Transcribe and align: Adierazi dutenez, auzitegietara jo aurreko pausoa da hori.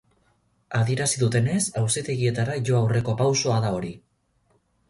Adierazi 0.77 1.19
dutenez, 1.25 1.59
auzitegietara 1.83 2.57
jo 2.71 2.81
aurreko 2.81 3.19
pausoa 3.23 3.63
da 3.67 3.75
hori. 3.81 3.93